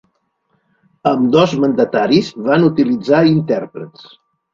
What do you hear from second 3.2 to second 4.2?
intèrprets.